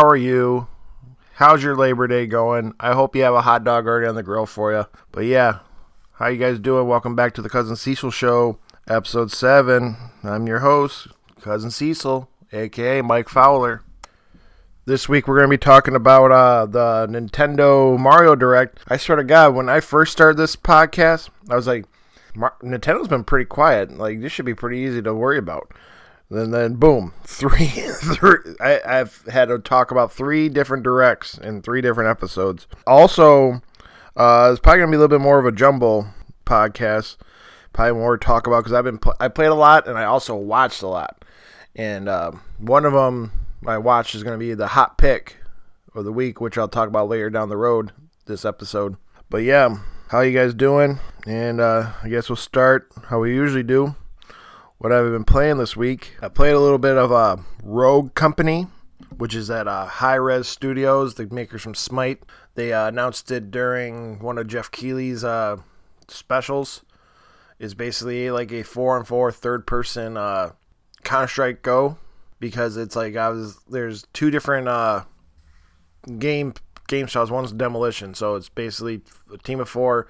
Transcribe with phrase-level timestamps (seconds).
[0.00, 0.66] How are you?
[1.34, 2.72] How's your Labor Day going?
[2.80, 4.86] I hope you have a hot dog already on the grill for you.
[5.12, 5.58] But yeah,
[6.12, 6.88] how you guys doing?
[6.88, 9.96] Welcome back to the Cousin Cecil Show, episode 7.
[10.22, 11.08] I'm your host,
[11.42, 13.82] Cousin Cecil, aka Mike Fowler.
[14.86, 18.80] This week we're going to be talking about uh, the Nintendo Mario Direct.
[18.88, 21.84] I swear to God, when I first started this podcast, I was like,
[22.34, 23.98] Nintendo's been pretty quiet.
[23.98, 25.74] Like, this should be pretty easy to worry about.
[26.30, 27.66] And then boom, three.
[27.66, 32.66] three I, I've had to talk about three different directs in three different episodes.
[32.86, 33.60] Also,
[34.16, 36.06] uh, it's probably gonna be a little bit more of a jumble
[36.46, 37.16] podcast.
[37.72, 40.04] Probably more to talk about because I've been pl- I played a lot and I
[40.04, 41.24] also watched a lot.
[41.74, 43.32] And uh, one of them
[43.66, 45.36] I watched is gonna be the hot pick
[45.94, 47.92] of the week, which I'll talk about later down the road
[48.26, 48.96] this episode.
[49.28, 51.00] But yeah, how you guys doing?
[51.26, 53.96] And uh, I guess we'll start how we usually do
[54.80, 56.14] what I've been playing this week.
[56.22, 58.66] I played a little bit of uh, Rogue Company,
[59.18, 62.22] which is at uh, Hi-Rez Studios, the makers from Smite.
[62.54, 65.58] They uh, announced it during one of Geoff Keighley's uh,
[66.08, 66.82] specials.
[67.58, 70.52] It's basically like a four on four third person uh,
[71.04, 71.98] Counter Strike Go
[72.38, 75.04] because it's like I was there's two different uh,
[76.18, 76.54] game
[76.88, 77.30] game styles.
[77.30, 80.08] One's demolition, so it's basically a team of four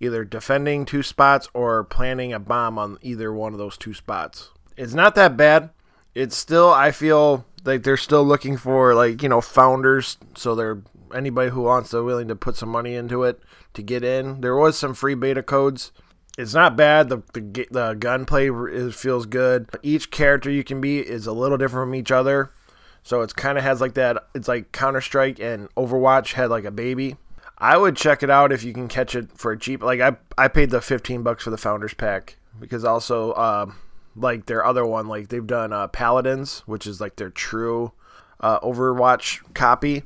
[0.00, 4.50] either defending two spots or planting a bomb on either one of those two spots.
[4.76, 5.70] It's not that bad.
[6.14, 10.82] It's still I feel like they're still looking for like, you know, founders, so they're
[11.14, 13.40] anybody who wants to willing to put some money into it
[13.74, 14.40] to get in.
[14.40, 15.92] There was some free beta codes.
[16.38, 17.08] It's not bad.
[17.08, 19.68] The the, the gunplay is, feels good.
[19.82, 22.52] Each character you can be is a little different from each other.
[23.02, 24.28] So it's kind of has like that.
[24.34, 27.16] It's like Counter Strike and Overwatch had like a baby.
[27.58, 29.82] I would check it out if you can catch it for a cheap.
[29.82, 33.66] Like I, I paid the fifteen bucks for the founders pack because also, uh,
[34.14, 37.92] like their other one, like they've done uh, Paladins, which is like their true
[38.40, 40.04] uh, Overwatch copy.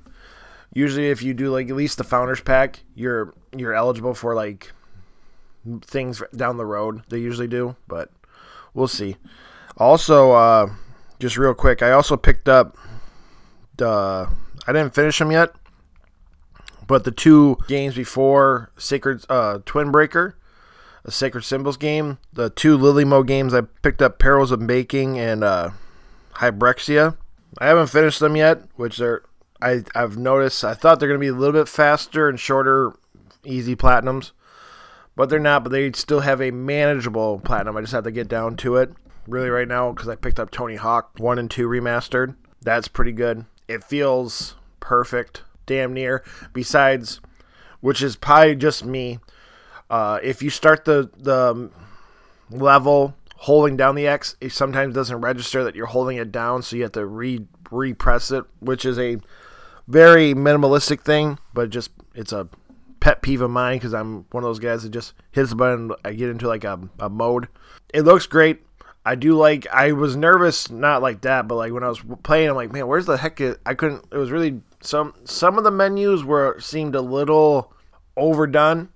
[0.73, 4.73] Usually, if you do like at least the founders pack, you're you're eligible for like
[5.83, 7.03] things down the road.
[7.09, 8.11] They usually do, but
[8.75, 9.17] we'll see.
[9.77, 10.71] Also, uh,
[11.19, 12.77] just real quick, I also picked up
[13.77, 14.29] the.
[14.67, 15.53] I didn't finish them yet,
[16.91, 20.37] but the two games before Sacred uh, Twin Breaker,
[21.05, 25.45] a Sacred Symbols game, the two Lillymo games I picked up, Perils of Baking and
[25.45, 25.71] uh,
[26.35, 27.17] Hybrexia.
[27.59, 29.23] I haven't finished them yet, which are
[29.63, 30.65] I I've noticed.
[30.65, 32.93] I thought they're going to be a little bit faster and shorter,
[33.45, 34.33] easy platinums,
[35.15, 35.63] but they're not.
[35.63, 37.77] But they still have a manageable platinum.
[37.77, 38.93] I just have to get down to it
[39.29, 42.35] really right now because I picked up Tony Hawk one and two remastered.
[42.61, 43.45] That's pretty good.
[43.69, 46.23] It feels perfect damn near.
[46.53, 47.21] Besides,
[47.81, 49.21] which is probably just me.
[49.89, 51.71] Uh, if you start the the
[52.51, 56.77] level holding down the X, it sometimes doesn't register that you're holding it down, so
[56.77, 59.17] you have to re repress it, which is a
[59.87, 62.49] very minimalistic thing, but just it's a
[62.99, 65.93] pet peeve of mine because I'm one of those guys that just hits the button.
[66.05, 67.49] I get into like a, a mode.
[67.95, 68.61] It looks great.
[69.05, 69.67] I do like.
[69.69, 72.87] I was nervous, not like that, but like when I was playing, I'm like, man,
[72.87, 73.41] where's the heck?
[73.41, 74.05] Is, I couldn't.
[74.13, 77.73] It was really some some of the menus were seemed a little
[78.17, 78.91] overdone.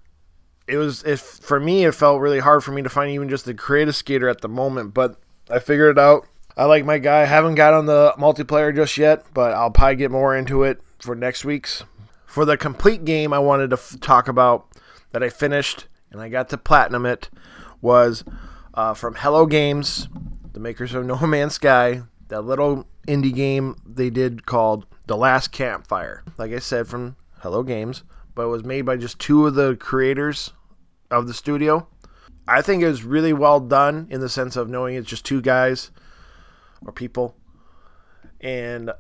[0.67, 3.45] It was if for me it felt really hard for me to find even just
[3.45, 6.27] the creative skater at the moment, but I figured it out.
[6.57, 7.23] I like my guy.
[7.23, 10.81] I haven't got on the multiplayer just yet, but I'll probably get more into it
[11.01, 11.85] for next week's.
[12.27, 14.67] For the complete game, I wanted to f- talk about
[15.13, 17.29] that I finished and I got to platinum it
[17.81, 18.25] was
[18.73, 20.09] uh, from Hello Games,
[20.53, 22.03] the makers of No Man's Sky.
[22.29, 26.25] That little indie game they did called the Last Campfire.
[26.39, 28.05] Like I said, from Hello Games,
[28.35, 30.53] but it was made by just two of the creators
[31.11, 31.87] of the studio.
[32.47, 35.41] I think it was really well done in the sense of knowing it's just two
[35.41, 35.91] guys
[36.85, 37.35] or people.
[38.41, 38.91] And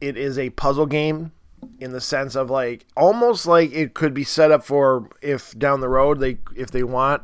[0.00, 1.32] it is a puzzle game
[1.78, 5.80] in the sense of like almost like it could be set up for if down
[5.80, 7.22] the road they if they want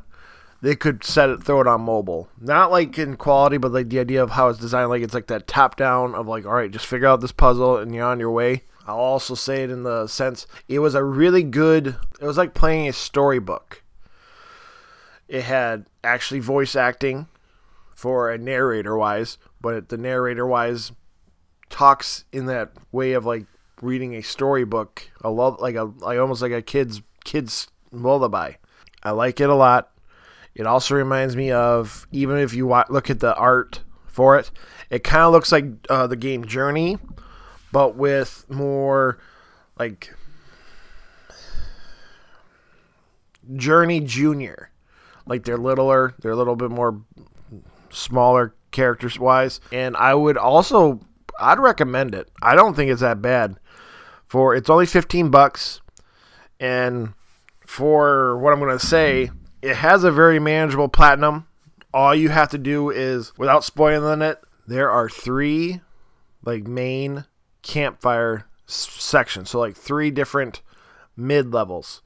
[0.67, 2.29] they could set it throw it on mobile.
[2.41, 5.29] Not like in quality but like the idea of how it's designed like it's like
[5.29, 8.19] that top down of like all right just figure out this puzzle and you're on
[8.19, 8.65] your way.
[8.85, 12.53] I'll also say it in the sense it was a really good it was like
[12.53, 13.85] playing a storybook.
[15.29, 17.29] It had actually voice acting
[17.95, 20.91] for a narrator wise but the narrator wise
[21.71, 23.47] talks in that way of like
[23.83, 28.55] reading a storybook a love like a like almost like a kid's kid's lullaby.
[29.05, 29.93] I like it a lot
[30.57, 34.51] it also reminds me of even if you look at the art for it,
[34.89, 36.97] it kind of looks like uh, the game Journey,
[37.73, 39.19] but with more
[39.79, 40.15] like
[43.55, 44.71] Journey Junior.
[45.27, 47.03] Like they're littler, they're a little bit more
[47.91, 51.01] smaller characters wise, and I would also
[51.39, 52.31] I'd recommend it.
[52.41, 53.59] I don't think it's that bad.
[54.27, 55.81] For it's only 15 bucks
[56.59, 57.13] and
[57.67, 59.31] for what I'm going to say,
[59.67, 61.49] it has a very manageable platinum.
[61.93, 65.81] All you have to do is without spoiling it, there are 3
[66.45, 67.25] like main
[67.63, 69.51] campfire sections.
[69.51, 70.63] So like 3 different
[71.17, 72.03] mid levels.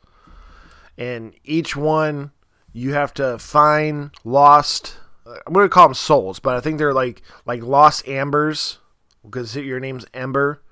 [0.97, 2.31] And each one
[2.73, 4.97] you have to find lost
[5.27, 8.79] uh, I'm going to call them souls, but I think they're like like lost ambers
[9.23, 10.63] because your name's Ember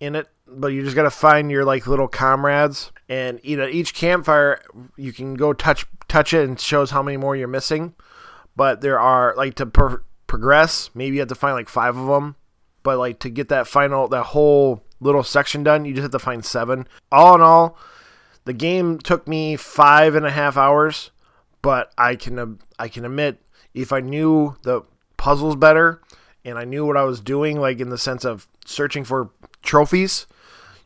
[0.00, 0.28] in it.
[0.48, 4.62] But you just got to find your like little comrades, and you know each campfire
[4.96, 7.94] you can go touch touch it and shows how many more you're missing.
[8.54, 12.06] But there are like to per- progress, maybe you have to find like five of
[12.06, 12.36] them.
[12.82, 16.18] But like to get that final that whole little section done, you just have to
[16.18, 16.86] find seven.
[17.10, 17.78] All in all,
[18.44, 21.10] the game took me five and a half hours,
[21.62, 23.40] but I can I can admit
[23.74, 24.82] if I knew the
[25.16, 26.00] puzzles better
[26.44, 29.30] and I knew what I was doing, like in the sense of searching for
[29.62, 30.26] trophies,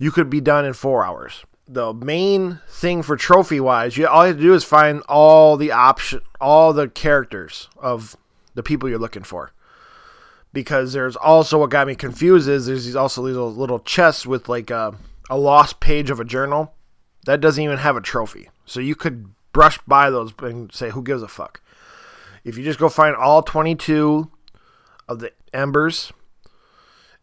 [0.00, 1.44] you could be done in four hours.
[1.69, 5.56] The main thing for trophy wise, you all you have to do is find all
[5.56, 8.17] the option, all the characters of
[8.55, 9.52] the people you're looking for.
[10.52, 14.49] Because there's also what got me confused is there's these also these little, chests with
[14.49, 14.97] like a,
[15.29, 16.75] a lost page of a journal
[17.26, 18.49] that doesn't even have a trophy.
[18.64, 21.61] So you could brush by those and say, who gives a fuck?
[22.43, 24.29] If you just go find all 22
[25.08, 26.12] of the embers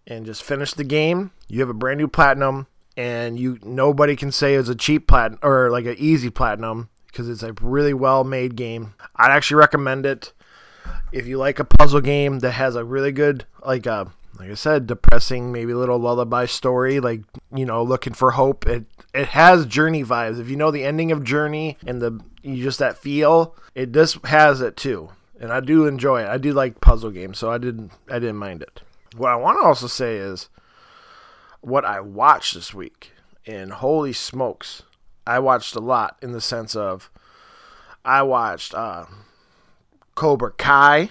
[0.08, 4.32] and just finish the game, you have a brand new platinum, and you nobody can
[4.32, 8.24] say it's a cheap platinum or like an easy platinum because it's a really well
[8.24, 8.94] made game.
[9.16, 10.34] I'd actually recommend it
[11.12, 14.10] if you like a puzzle game that has a really good like a uh,
[14.40, 17.22] like I said, depressing, maybe little lullaby story, like
[17.54, 18.68] you know, looking for hope.
[18.68, 20.40] It it has Journey vibes.
[20.40, 24.24] If you know the ending of Journey and the you just that feel, it just
[24.26, 25.10] has it too.
[25.40, 26.30] And I do enjoy it.
[26.30, 28.82] I do like puzzle games, so I didn't I didn't mind it.
[29.18, 30.50] What I want to also say is
[31.62, 33.14] what I watched this week.
[33.46, 34.84] And holy smokes,
[35.26, 37.10] I watched a lot in the sense of
[38.06, 39.06] I watched uh,
[40.16, 41.10] Cobra Kai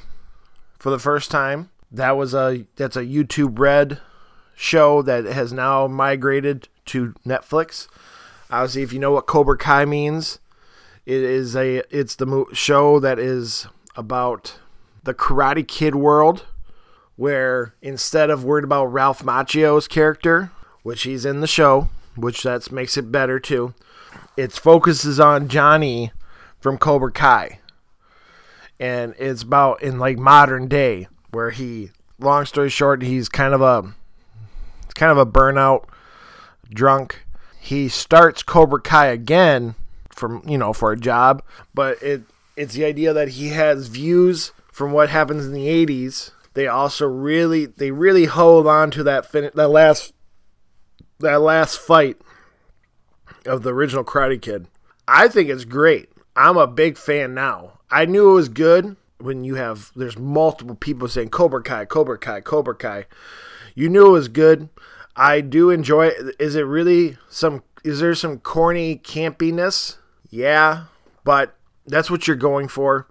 [0.79, 1.71] for the first time.
[1.91, 4.01] That was a that's a YouTube Red
[4.55, 7.89] show that has now migrated to Netflix.
[8.51, 10.39] Obviously, if you know what Cobra Kai means,
[11.05, 13.67] it is a it's the mo- show that is
[13.97, 14.59] about
[15.05, 16.45] the Karate Kid world,
[17.17, 20.51] where instead of worried about Ralph Macchio's character,
[20.83, 23.75] which he's in the show, which that makes it better too,
[24.37, 26.13] its focuses on Johnny
[26.61, 27.61] from Cobra Kai,
[28.79, 31.91] and it's about in like modern day where he.
[32.19, 33.93] Long story short, he's kind of a,
[34.95, 35.85] kind of a burnout
[36.71, 37.27] drunk.
[37.61, 39.75] He starts Cobra Kai again
[40.09, 41.43] from you know for a job,
[41.75, 42.23] but it
[42.57, 46.31] it's the idea that he has views from what happens in the 80s.
[46.57, 50.15] They also really they really hold on to that fin- that last
[51.19, 52.17] that last fight
[53.45, 54.67] of the original Karate Kid.
[55.07, 56.09] I think it's great.
[56.35, 57.81] I'm a big fan now.
[57.91, 62.17] I knew it was good when you have there's multiple people saying Cobra Kai, Cobra
[62.17, 63.05] Kai, Cobra Kai.
[63.75, 64.71] You knew it was good.
[65.15, 66.37] I do enjoy it.
[66.39, 69.99] Is it really some is there some corny campiness?
[70.31, 70.85] Yeah,
[71.23, 71.55] but
[71.87, 73.09] that's what you're going for.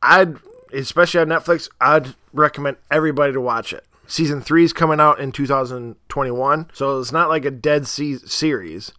[0.00, 0.36] I'd
[0.74, 3.86] especially on Netflix, I'd recommend everybody to watch it.
[4.06, 8.92] Season three is coming out in 2021, so it's not like a dead se- series.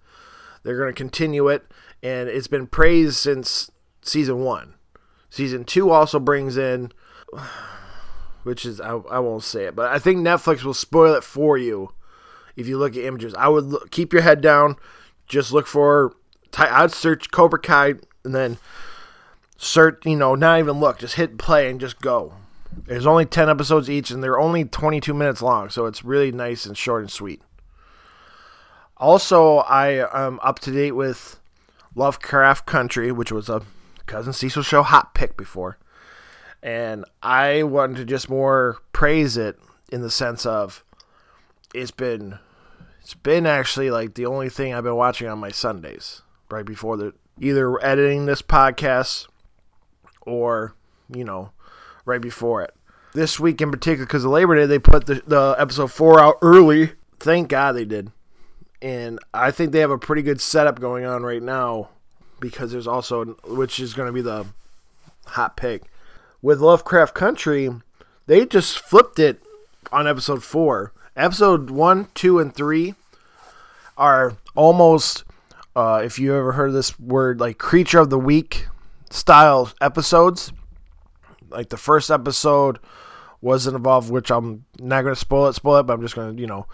[0.63, 1.63] They're going to continue it,
[2.01, 3.70] and it's been praised since
[4.01, 4.74] season one.
[5.29, 6.91] Season two also brings in,
[8.44, 11.58] which is I, I won't say it, but I think Netflix will spoil it for
[11.58, 11.91] you
[12.55, 13.36] if you look at images.
[13.36, 14.75] I would look, keep your head down,
[15.27, 16.15] just look for.
[16.58, 18.58] I'd search Cobra Kai and then
[19.58, 22.34] search, you know, not even look, just hit play and just go.
[22.86, 26.66] There's only 10 episodes each, and they're only 22 minutes long, so it's really nice
[26.66, 27.42] and short and sweet.
[28.98, 31.40] Also, I am up to date with
[31.96, 33.62] Lovecraft Country, which was a
[34.06, 35.78] Cousin Cecil show hot pick before.
[36.62, 39.58] And I wanted to just more praise it
[39.92, 40.84] in the sense of
[41.74, 42.40] it's been
[43.02, 46.98] it's been actually like the only thing I've been watching on my Sundays right before
[46.98, 49.28] the either editing this podcast
[50.25, 50.74] or,
[51.13, 51.51] you know,
[52.05, 52.74] right before it.
[53.13, 56.38] This week in particular, because of Labor Day, they put the, the episode four out
[56.41, 56.91] early.
[57.20, 58.12] Thank God they did.
[58.82, 61.89] And I think they have a pretty good setup going on right now
[62.39, 64.46] because there's also, which is going to be the
[65.27, 65.84] hot pick.
[66.41, 67.70] With Lovecraft Country,
[68.27, 69.41] they just flipped it
[69.91, 70.91] on episode four.
[71.15, 72.96] Episode one, two, and three
[73.98, 75.24] are almost
[75.75, 78.67] uh, if you ever heard this word, like creature of the week
[79.16, 80.52] style episodes.
[81.50, 82.80] Like the first episode
[83.42, 86.36] wasn't involved, which I'm not going to spoil it, spoil it, but I'm just going
[86.36, 86.68] to, you know,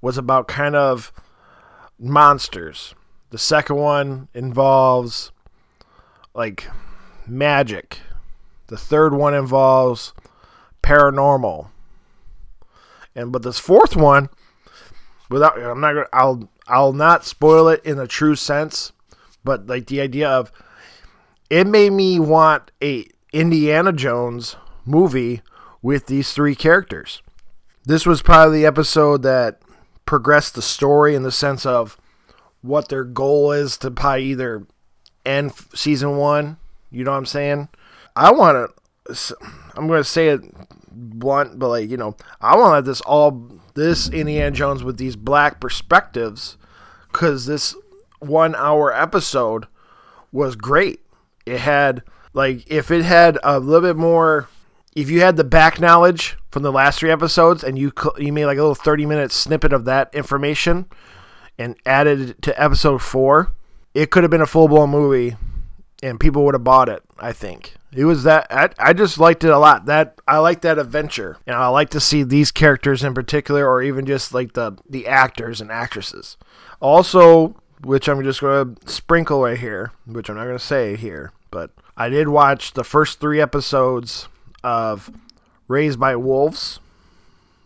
[0.00, 1.12] was about kind of
[1.98, 2.94] monsters.
[3.30, 5.32] The second one involves
[6.34, 6.68] like
[7.26, 8.00] magic.
[8.68, 10.12] The third one involves
[10.82, 11.68] paranormal.
[13.14, 14.28] And but this fourth one,
[15.30, 18.92] without I'm not gonna I'll I'll not spoil it in a true sense,
[19.42, 20.52] but like the idea of
[21.50, 25.42] it made me want a Indiana Jones movie
[25.82, 27.22] with these three characters.
[27.84, 29.60] This was probably the episode that
[30.04, 31.96] progressed the story in the sense of
[32.62, 34.66] what their goal is to probably either
[35.24, 36.56] end season one.
[36.90, 37.68] You know what I'm saying?
[38.14, 38.72] I want
[39.08, 39.36] to.
[39.76, 40.40] I'm going to say it
[40.90, 44.96] blunt, but like you know, I want to let this all this Indiana Jones with
[44.96, 46.56] these black perspectives,
[47.12, 47.76] because this
[48.18, 49.66] one hour episode
[50.32, 51.00] was great.
[51.46, 54.48] It had like if it had a little bit more,
[54.94, 58.46] if you had the back knowledge from the last three episodes and you you made
[58.46, 60.86] like a little 30 minute snippet of that information
[61.58, 63.52] and added it to episode four,
[63.94, 65.36] it could have been a full blown movie
[66.02, 67.02] and people would have bought it.
[67.18, 69.86] I think it was that I, I just liked it a lot.
[69.86, 73.82] That I like that adventure, and I like to see these characters in particular, or
[73.82, 76.36] even just like the the actors and actresses.
[76.80, 80.96] Also, which I'm just going to sprinkle right here, which I'm not going to say
[80.96, 84.28] here, but I did watch the first three episodes
[84.64, 85.10] of
[85.68, 86.80] Raised by Wolves,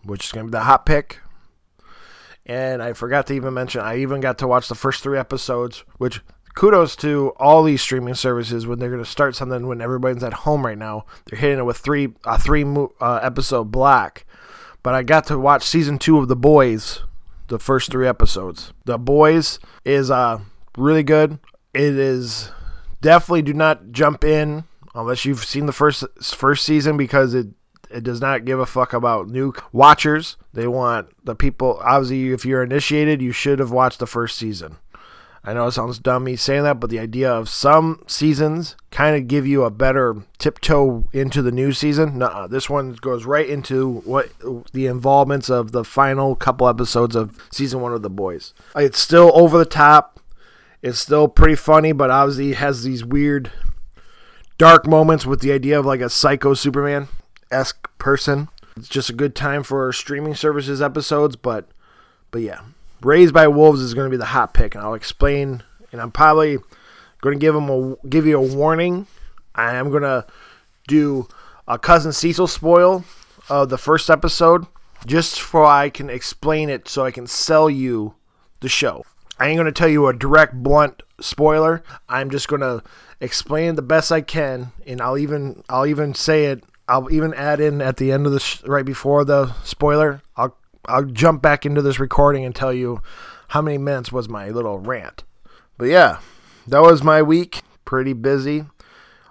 [0.04, 1.20] which is going to be the hot pick.
[2.44, 5.84] And I forgot to even mention, I even got to watch the first three episodes,
[5.96, 6.20] which
[6.54, 10.32] kudos to all these streaming services when they're going to start something when everybody's at
[10.32, 11.06] home right now.
[11.26, 12.64] They're hitting it with three a three
[13.00, 14.24] uh, episode block.
[14.82, 17.02] But I got to watch season two of The Boys,
[17.50, 18.72] the first three episodes.
[18.86, 20.40] The Boys is uh
[20.78, 21.38] really good.
[21.74, 22.50] It is
[23.02, 24.64] definitely do not jump in
[24.94, 27.48] unless you've seen the first first season because it
[27.90, 30.36] it does not give a fuck about new watchers.
[30.52, 31.80] They want the people.
[31.82, 34.76] Obviously, if you're initiated, you should have watched the first season.
[35.42, 39.16] I know it sounds dumb me saying that, but the idea of some seasons kind
[39.16, 42.18] of give you a better tiptoe into the new season.
[42.18, 42.48] Nuh-uh.
[42.48, 44.30] This one goes right into what
[44.72, 48.52] the involvements of the final couple episodes of season one of The Boys.
[48.76, 50.20] It's still over the top.
[50.82, 53.50] It's still pretty funny, but obviously has these weird,
[54.58, 57.08] dark moments with the idea of like a psycho Superman
[57.50, 58.48] esque person.
[58.76, 61.68] It's just a good time for streaming services episodes, but
[62.30, 62.60] but yeah.
[63.02, 65.62] Raised by Wolves is going to be the hot pick, and I'll explain.
[65.92, 66.58] And I'm probably
[67.20, 69.06] going to give them a give you a warning.
[69.54, 70.26] I am going to
[70.86, 71.28] do
[71.66, 73.04] a cousin Cecil spoil
[73.48, 74.66] of the first episode,
[75.06, 78.14] just so I can explain it, so I can sell you
[78.60, 79.04] the show.
[79.38, 81.82] I ain't going to tell you a direct, blunt spoiler.
[82.08, 82.82] I'm just going to
[83.20, 86.64] explain it the best I can, and I'll even I'll even say it.
[86.86, 90.22] I'll even add in at the end of the sh- right before the spoiler.
[90.36, 90.56] I'll
[90.90, 93.00] I'll jump back into this recording and tell you
[93.48, 95.24] how many minutes was my little rant.
[95.78, 96.18] But yeah,
[96.66, 97.62] that was my week.
[97.84, 98.66] Pretty busy.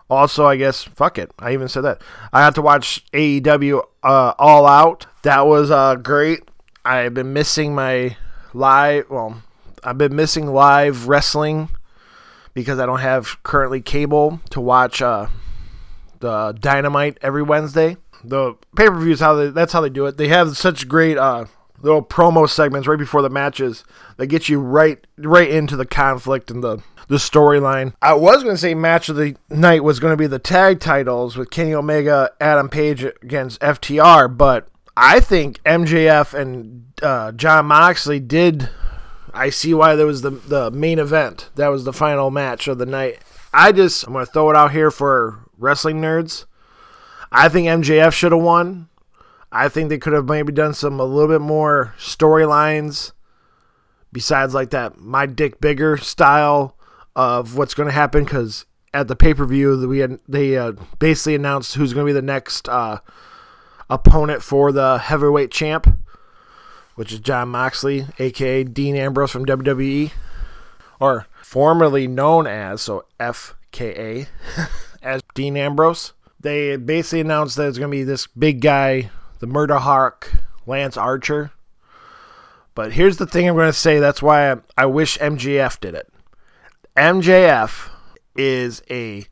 [0.10, 1.32] Also, I guess fuck it.
[1.38, 2.02] I even said that
[2.34, 5.06] I had to watch AEW uh, All Out.
[5.24, 6.42] That was uh, great.
[6.84, 8.18] I've been missing my
[8.54, 9.10] live.
[9.10, 9.44] Well,
[9.84, 11.70] I've been missing live wrestling
[12.54, 15.28] because I don't have currently cable to watch uh,
[16.20, 20.18] the Dynamite every Wednesday the pay per views how they that's how they do it.
[20.18, 21.46] They have such great uh,
[21.82, 23.84] little promo segments right before the matches
[24.18, 27.94] that get you right right into the conflict and the the storyline.
[28.02, 30.80] I was going to say match of the night was going to be the tag
[30.80, 37.66] titles with Kenny Omega, Adam Page against FTR, but I think MJF and uh, Jon
[37.66, 38.70] Moxley did.
[39.34, 41.50] I see why there was the the main event.
[41.56, 43.20] That was the final match of the night.
[43.54, 46.46] I just I'm going to throw it out here for wrestling nerds.
[47.32, 48.90] I think MJF should have won.
[49.52, 53.14] I think they could have maybe done some a little bit more storylines
[54.12, 56.76] besides like that my dick bigger style
[57.16, 60.74] of what's going to happen because at the pay per view we had they uh,
[61.00, 63.00] basically announced who's going to be the next uh,
[63.90, 65.88] opponent for the heavyweight champ,
[66.96, 70.12] which is Jon Moxley, aka Dean Ambrose from WWE,
[71.00, 74.28] or formerly known as so FKA
[75.04, 79.48] as Dean Ambrose they basically announced that it's going to be this big guy, the
[79.48, 80.32] Murder Hawk,
[80.66, 81.52] Lance Archer.
[82.76, 85.96] But here's the thing I'm going to say that's why I, I wish MJF did
[85.96, 86.08] it.
[86.96, 87.90] MJF
[88.36, 89.26] is a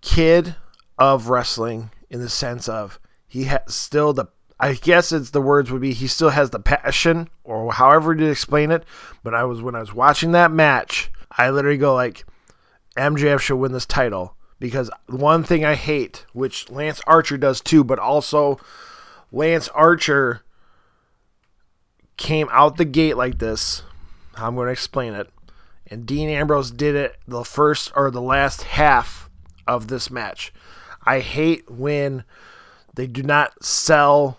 [0.00, 0.56] kid
[0.98, 4.26] of wrestling in the sense of he has still the
[4.60, 8.30] I guess it's the words would be he still has the passion or however to
[8.30, 8.84] explain it.
[9.22, 12.24] But I was when I was watching that match, I literally go like
[12.96, 17.84] MJF should win this title because one thing I hate, which Lance Archer does too,
[17.84, 18.58] but also
[19.30, 20.42] Lance Archer
[22.16, 23.82] came out the gate like this.
[24.34, 25.30] I'm going to explain it.
[25.86, 29.30] And Dean Ambrose did it the first or the last half
[29.66, 30.52] of this match.
[31.04, 32.24] I hate when
[32.94, 34.38] they do not sell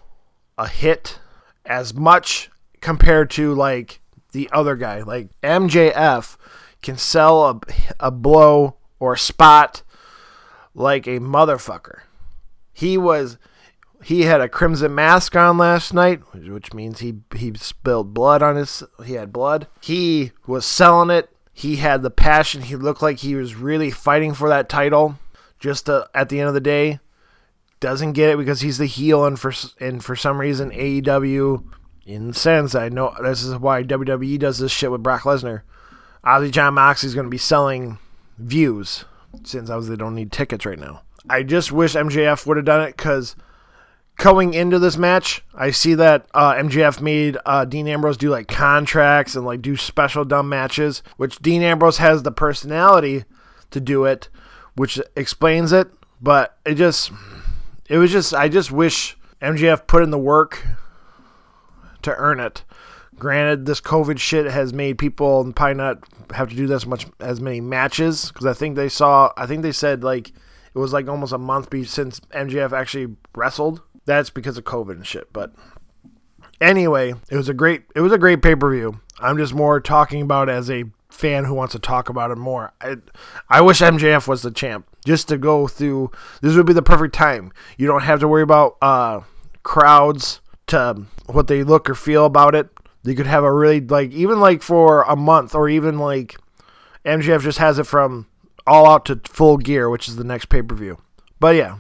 [0.58, 1.20] a hit
[1.66, 2.50] as much
[2.82, 5.02] compared to like the other guy.
[5.02, 6.38] Like MJF
[6.82, 7.60] can sell a,
[8.00, 9.82] a blow or a spot
[10.74, 12.02] like a motherfucker.
[12.72, 13.38] He was
[14.04, 18.56] he had a crimson mask on last night, which means he he spilled blood on
[18.56, 19.68] his he had blood.
[19.82, 21.30] He was selling it.
[21.54, 22.62] He had the passion.
[22.62, 25.20] He looked like he was really fighting for that title.
[25.60, 27.02] Just to, at the end of the day,
[27.82, 31.66] doesn't get it because he's the heel, and for and for some reason AEW,
[32.06, 35.64] in sense, I know this is why WWE does this shit with Brock Lesnar.
[36.24, 37.98] Ozzy Jon Moxley's going to be selling
[38.38, 39.04] views
[39.44, 41.02] since obviously they don't need tickets right now.
[41.30, 43.36] I just wish MJF would have done it because
[44.18, 48.48] going into this match, I see that uh, MJF made uh, Dean Ambrose do like
[48.48, 53.26] contracts and like do special dumb matches, which Dean Ambrose has the personality
[53.72, 54.30] to do it,
[54.76, 55.90] which explains it.
[56.22, 57.12] But it just,
[57.88, 60.66] it was just, I just wish MJF put in the work
[62.02, 62.64] to earn it.
[63.20, 67.42] Granted, this COVID shit has made people probably not have to do this much as
[67.42, 71.08] many matches because I think they saw, I think they said like it was like
[71.08, 73.82] almost a month since MJF actually wrestled.
[74.06, 75.32] That's because of COVID and shit.
[75.34, 75.54] But
[76.62, 79.02] anyway, it was a great, it was a great pay per view.
[79.20, 82.74] I'm just more talking about as a fan who wants to talk about it more.
[82.80, 82.98] I,
[83.50, 86.12] I wish MJF was the champ just to go through.
[86.42, 87.52] This would be the perfect time.
[87.78, 89.22] You don't have to worry about uh,
[89.64, 92.70] crowds to what they look or feel about it.
[93.10, 96.38] You could have a really like even like for a month or even like
[97.04, 98.28] MJF just has it from
[98.68, 101.00] all out to full gear, which is the next pay per view.
[101.40, 101.78] But yeah,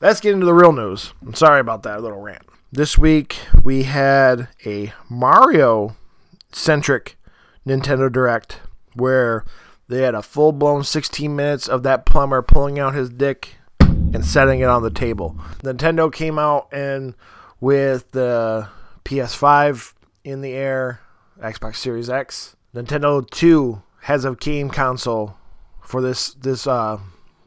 [0.00, 1.12] let's get into the real news.
[1.20, 2.44] I'm sorry about that little rant.
[2.72, 5.96] This week we had a Mario
[6.50, 7.18] centric
[7.66, 8.60] Nintendo Direct
[8.94, 9.44] where
[9.88, 14.24] they had a full blown 16 minutes of that plumber pulling out his dick and
[14.24, 15.36] setting it on the table.
[15.62, 17.14] Nintendo came out and
[17.60, 18.68] with the
[19.04, 19.92] PS5
[20.24, 21.00] in the air,
[21.40, 22.56] Xbox Series X.
[22.74, 25.36] Nintendo 2 has a game console
[25.82, 26.98] for this this uh,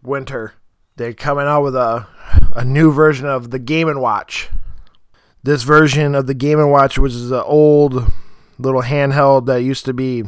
[0.02, 0.54] winter.
[0.96, 2.08] They're coming out with a
[2.56, 4.50] a new version of the Game and Watch.
[5.44, 8.12] This version of the Game and Watch, which is an old
[8.60, 10.24] little handheld that used to be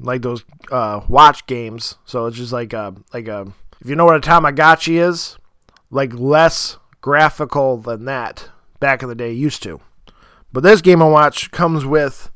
[0.00, 1.96] like those uh, watch games.
[2.04, 5.38] So it's just like a like a if you know what a Tamagotchi is,
[5.90, 8.48] like less graphical than that
[8.80, 9.80] back in the day used to.
[10.52, 12.30] But this Game & Watch comes with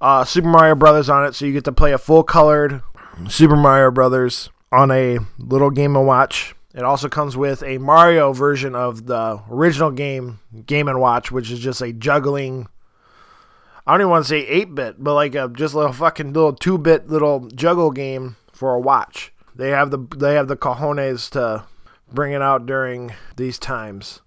[0.00, 2.82] uh, Super Mario Brothers on it, so you get to play a full colored
[3.28, 6.54] Super Mario Brothers on a little Game & Watch.
[6.74, 11.50] It also comes with a Mario version of the original game, Game & Watch, which
[11.50, 12.68] is just a juggling.
[13.86, 16.32] I don't even want to say 8 bit, but like a just a little fucking
[16.32, 19.32] little 2 bit little juggle game for a watch.
[19.56, 21.64] They have the they have the cojones to
[22.12, 24.20] bring it out during these times.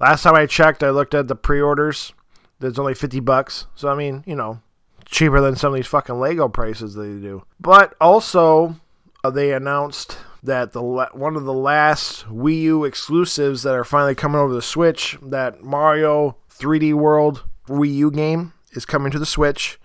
[0.00, 2.12] Last time I checked, I looked at the pre-orders
[2.60, 3.66] that's only 50 bucks.
[3.74, 4.60] So, I mean, you know,
[5.04, 7.44] cheaper than some of these fucking Lego prices they do.
[7.60, 8.76] But also,
[9.22, 14.14] uh, they announced that the one of the last Wii U exclusives that are finally
[14.14, 19.26] coming over the Switch, that Mario 3D World Wii U game is coming to the
[19.26, 19.78] Switch.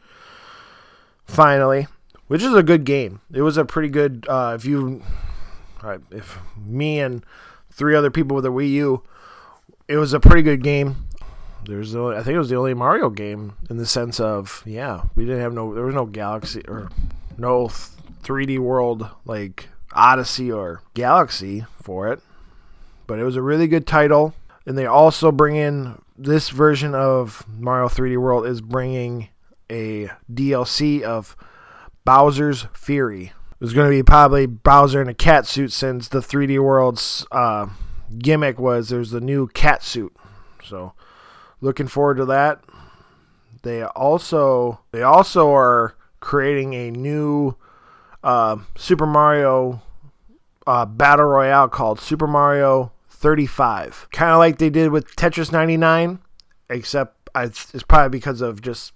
[1.26, 1.88] Finally,
[2.28, 3.22] which is a good game.
[3.32, 4.26] It was a pretty good.
[4.28, 5.04] Uh, if you,
[6.12, 7.24] if me and
[7.72, 9.04] three other people with a Wii U,
[9.88, 11.09] it was a pretty good game
[11.66, 15.04] there's only, I think it was the only Mario game in the sense of yeah
[15.16, 16.90] we didn't have no there was no Galaxy or
[17.38, 17.70] no
[18.24, 22.22] 3D World like Odyssey or Galaxy for it,
[23.08, 24.34] but it was a really good title.
[24.66, 29.30] And they also bring in this version of Mario 3D World is bringing
[29.70, 31.36] a DLC of
[32.06, 33.32] Bowser's Fury.
[33.62, 37.68] It's going to be probably Bowser in a cat suit since the 3D World's uh,
[38.18, 40.16] gimmick was there's the new cat suit.
[40.64, 40.94] So
[41.62, 42.64] looking forward to that.
[43.62, 47.56] They also they also are creating a new
[48.24, 49.82] uh, Super Mario
[50.68, 56.20] uh, battle royale called Super Mario 35, kind of like they did with Tetris 99,
[56.70, 58.94] except it's probably because of just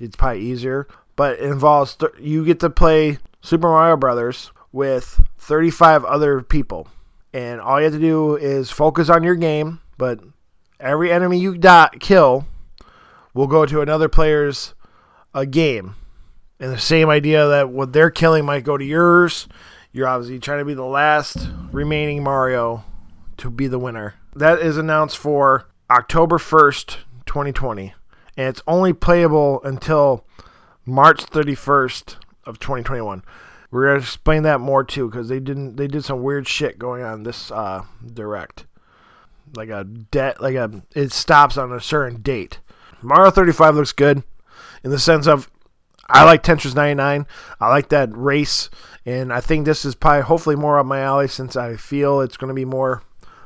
[0.00, 0.88] it's probably easier.
[1.16, 6.88] But it involves th- you get to play Super Mario Brothers with 35 other people,
[7.32, 10.20] and all you have to do is focus on your game, but
[10.80, 12.46] every enemy you dot, kill
[13.34, 14.74] will go to another player's
[15.34, 15.94] uh, game.
[16.60, 19.48] And the same idea that what they're killing might go to yours.
[19.92, 22.84] You're obviously trying to be the last remaining Mario
[23.38, 24.14] to be the winner.
[24.34, 27.94] That is announced for October 1st, 2020.
[28.36, 30.24] And it's only playable until
[30.84, 33.22] March 31st of 2021.
[33.70, 37.02] We're gonna explain that more too because they didn't they did some weird shit going
[37.02, 37.82] on this uh,
[38.14, 38.64] direct,
[39.56, 42.60] like a debt like a it stops on a certain date.
[43.02, 44.22] Mario 35 looks good
[44.82, 45.50] in the sense of
[46.08, 47.26] I like Tetris 99.
[47.60, 48.70] I like that race,
[49.04, 52.38] and I think this is probably hopefully more up my alley since I feel it's
[52.38, 53.02] going to be more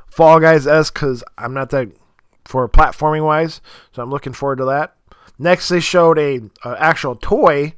[0.07, 1.89] Fall Guys esque because I'm not that
[2.45, 3.61] for platforming wise,
[3.91, 4.95] so I'm looking forward to that.
[5.37, 7.73] Next, they showed a, a actual toy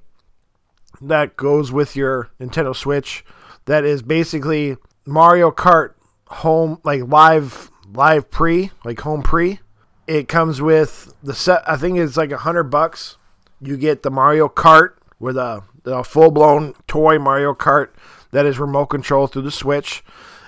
[1.02, 3.26] that goes with your Nintendo Switch.
[3.66, 5.94] That is basically Mario Kart
[6.28, 9.60] home like live live pre like home pre.
[10.08, 11.68] It comes with the set.
[11.68, 13.18] I think it's like a hundred bucks.
[13.62, 17.90] You get the Mario Kart with a, a full blown toy Mario Kart
[18.32, 20.04] that is remote control through the Switch.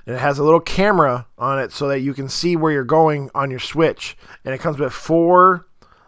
[0.05, 2.85] And it has a little camera on it so that you can see where you're
[2.85, 4.17] going on your Switch.
[4.45, 5.67] And it comes with four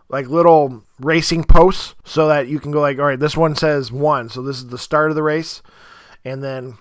[0.09, 3.91] like little racing posts so that you can go like, all right, this one says
[3.91, 5.61] one, so this is the start of the race,
[6.25, 6.77] and then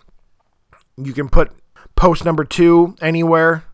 [0.96, 1.52] you can put
[1.94, 3.64] post number two anywhere,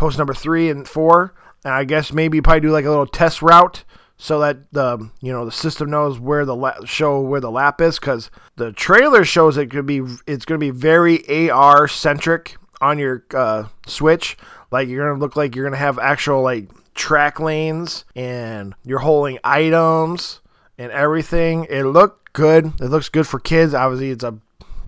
[0.00, 3.42] post number three and four, and I guess maybe probably do like a little test
[3.42, 3.84] route
[4.16, 7.82] so that the you know the system knows where the la- show where the lap
[7.82, 12.56] is because the trailer shows it could be it's going to be very AR centric
[12.80, 14.38] on your uh, Switch.
[14.70, 19.38] Like you're gonna look like you're gonna have actual like track lanes and you're holding
[19.44, 20.40] items
[20.78, 21.66] and everything.
[21.68, 22.72] It looked good.
[22.80, 23.74] It looks good for kids.
[23.74, 24.38] Obviously, it's a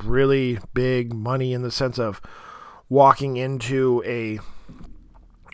[0.03, 2.22] really big money in the sense of
[2.88, 4.40] walking into a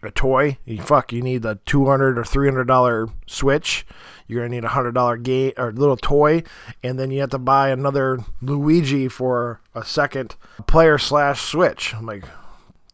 [0.03, 0.59] a toy.
[0.65, 3.87] You fuck, you need the two hundred or three hundred dollar Switch.
[4.27, 6.43] You're gonna need a hundred dollar game or little toy,
[6.83, 11.95] and then you have to buy another Luigi for a second player slash Switch.
[11.95, 12.25] I'm like,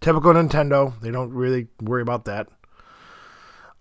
[0.01, 0.99] typical Nintendo.
[1.01, 2.49] They don't really worry about that.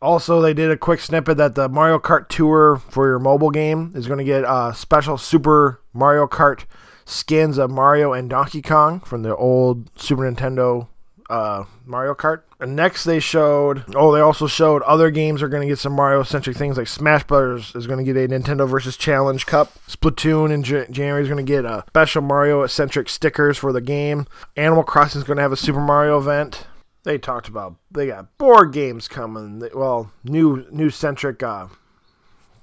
[0.01, 3.93] Also, they did a quick snippet that the Mario Kart Tour for your mobile game
[3.95, 6.65] is going to get uh, special Super Mario Kart
[7.05, 10.89] skins of Mario and Donkey Kong from the old Super Nintendo
[11.29, 12.43] uh, Mario Kart.
[12.59, 13.83] And next, they showed.
[13.95, 16.87] Oh, they also showed other games are going to get some Mario centric things like
[16.87, 19.73] Smash Brothers is going to get a Nintendo versus Challenge Cup.
[19.87, 23.81] Splatoon in J- January is going to get a special Mario centric stickers for the
[23.81, 24.27] game.
[24.55, 26.67] Animal Crossing is going to have a Super Mario event
[27.03, 29.61] they talked about they got board games coming.
[29.73, 31.67] Well, new new centric uh,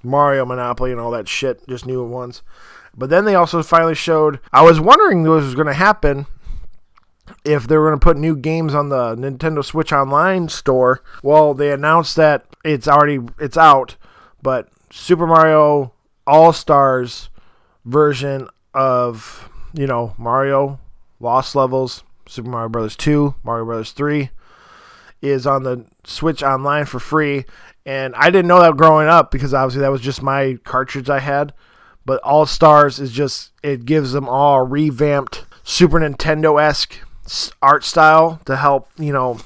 [0.03, 2.43] Mario Monopoly and all that shit, just new ones.
[2.97, 4.41] But then they also finally showed.
[4.53, 6.27] I was wondering what was going to happen
[7.45, 11.03] if they were going to put new games on the Nintendo Switch Online store.
[11.23, 13.97] Well, they announced that it's already it's out,
[14.43, 15.93] but Super Mario
[16.27, 17.31] All Stars
[17.85, 20.79] version of you know Mario
[21.21, 24.31] Lost Levels Super Mario Brothers 2, Mario Brothers 3
[25.21, 27.45] is on the Switch Online for free.
[27.85, 31.19] And I didn't know that growing up because obviously that was just my cartridge I
[31.19, 31.53] had.
[32.07, 36.99] But All Stars is just, it gives them all revamped Super Nintendo esque
[37.63, 39.39] art style to help, you know,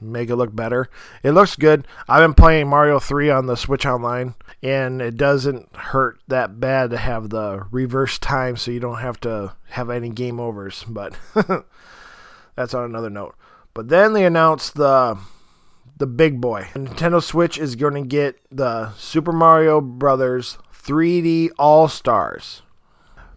[0.00, 0.88] make it look better.
[1.22, 1.86] It looks good.
[2.08, 6.90] I've been playing Mario 3 on the Switch Online, and it doesn't hurt that bad
[6.90, 10.84] to have the reverse time so you don't have to have any game overs.
[10.88, 11.16] But
[12.56, 13.34] that's on another note.
[13.74, 15.18] But then they announced the
[15.96, 16.68] the big boy.
[16.74, 22.62] Nintendo Switch is going to get the Super Mario Brothers 3D All Stars.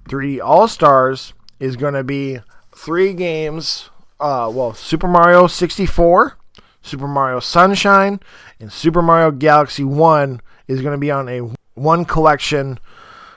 [0.05, 2.39] 3D All Stars is going to be
[2.75, 3.89] three games.
[4.19, 6.37] Uh, well, Super Mario 64,
[6.81, 8.19] Super Mario Sunshine,
[8.59, 12.79] and Super Mario Galaxy 1 is going to be on a one collection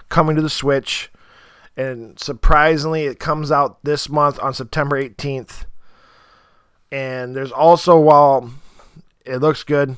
[0.09, 1.11] coming to the Switch.
[1.77, 5.65] And surprisingly, it comes out this month on September 18th.
[6.91, 8.51] And there's also, while
[9.25, 9.97] it looks good,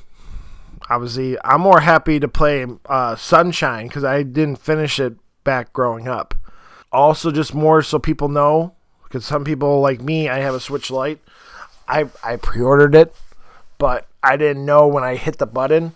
[0.89, 6.07] obviously, I'm more happy to play uh, Sunshine because I didn't finish it back growing
[6.07, 6.35] up.
[6.91, 8.75] Also, just more so people know,
[9.11, 11.19] because some people like me, I have a Switch Lite.
[11.87, 13.13] I, I pre ordered it
[13.81, 15.93] but I didn't know when I hit the button.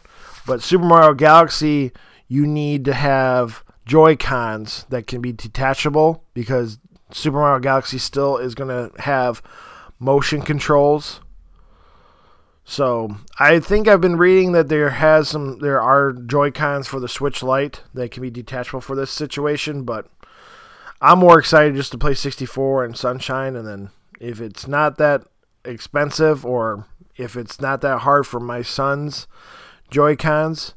[0.48, 1.92] But Super Mario Galaxy,
[2.28, 6.80] you need to have Joy Cons that can be detachable because
[7.12, 9.44] Super Mario Galaxy still is going to have
[10.00, 11.20] motion controls.
[12.64, 17.00] So I think I've been reading that there has some there are Joy Cons for
[17.00, 20.08] the Switch Lite that can be detachable for this situation, but
[21.06, 25.22] I'm more excited just to play 64 and Sunshine, and then if it's not that
[25.64, 29.28] expensive or if it's not that hard for my son's
[29.92, 30.74] Joy Cons,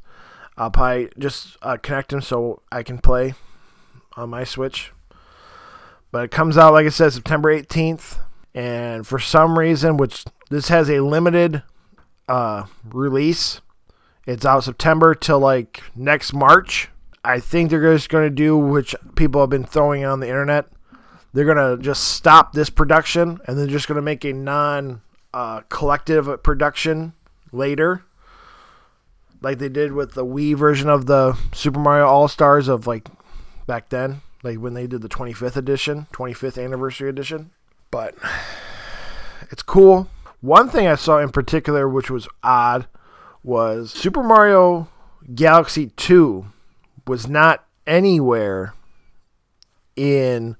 [0.58, 3.32] I'll probably just uh, connect them so I can play
[4.18, 4.92] on my Switch.
[6.12, 8.18] But it comes out, like I said, September 18th.
[8.54, 11.62] And for some reason, which this has a limited
[12.28, 13.62] uh, release.
[14.26, 16.90] It's out September till like next March.
[17.24, 20.66] I think they're just going to do, which people have been throwing on the internet.
[21.32, 25.02] They're going to just stop this production and they're just going to make a non
[25.34, 27.12] uh, collective production
[27.52, 28.04] later.
[29.40, 33.08] Like they did with the Wii version of the Super Mario All Stars of like
[33.66, 37.50] back then, like when they did the 25th edition, 25th anniversary edition.
[37.90, 38.14] But
[39.50, 40.08] it's cool.
[40.40, 42.86] One thing I saw in particular, which was odd,
[43.42, 44.88] was Super Mario
[45.34, 46.46] Galaxy 2
[47.08, 48.74] was not anywhere
[49.96, 50.56] in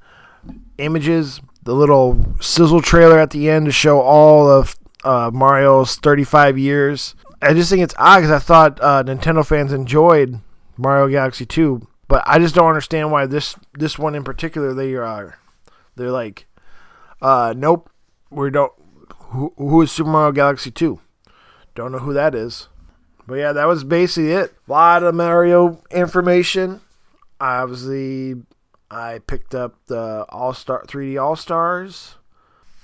[0.78, 1.40] images.
[1.62, 7.14] The little sizzle trailer at the end to show all of uh, Mario's 35 years.
[7.42, 10.40] I just think it's odd because I thought uh, Nintendo fans enjoyed
[10.76, 14.94] Mario Galaxy 2, but I just don't understand why this this one in particular they
[14.94, 15.38] are
[15.98, 16.46] they're like,
[17.20, 17.90] uh, nope,
[18.30, 18.72] we don't.
[19.30, 21.00] Who, who is Super Mario Galaxy 2?
[21.74, 22.68] Don't know who that is.
[23.28, 24.54] But yeah, that was basically it.
[24.66, 26.80] A lot of Mario information.
[27.38, 28.36] Obviously,
[28.90, 32.14] I picked up the All Star 3D All Stars.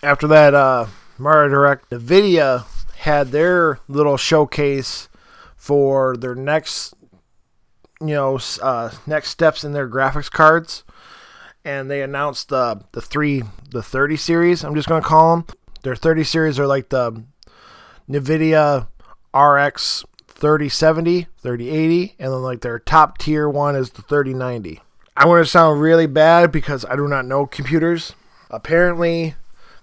[0.02, 2.66] After that, uh, Mario Direct, NVIDIA
[2.98, 5.08] had their little showcase
[5.56, 6.92] for their next,
[8.02, 10.84] you know, uh, next steps in their graphics cards,
[11.64, 14.62] and they announced the the three the 30 series.
[14.62, 15.46] I'm just gonna call them.
[15.84, 17.24] Their 30 series are like the
[18.10, 18.88] NVIDIA
[19.34, 20.04] RX
[20.44, 24.78] 3070, 3080, and then like their top tier one is the 3090.
[25.16, 28.14] I want to sound really bad because I do not know computers.
[28.50, 29.36] Apparently,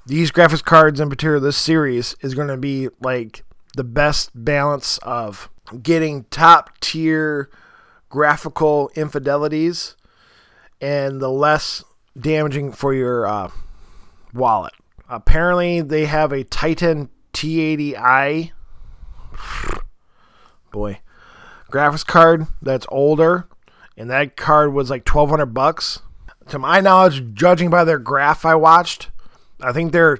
[0.05, 3.43] these graphics cards in particular, this series is going to be like
[3.75, 5.49] the best balance of
[5.81, 7.49] getting top tier
[8.09, 9.95] graphical infidelities
[10.79, 11.83] and the less
[12.19, 13.49] damaging for your uh,
[14.31, 14.73] wallet.
[15.09, 18.51] Apparently, they have a Titan T80i
[20.71, 20.99] boy,
[21.71, 23.47] graphics card that's older,
[23.97, 26.01] and that card was like twelve hundred bucks.
[26.49, 29.09] To my knowledge, judging by their graph I watched,
[29.61, 30.19] I think their